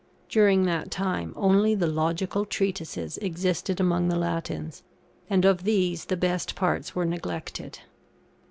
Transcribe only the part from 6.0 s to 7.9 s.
the best parts were neglected.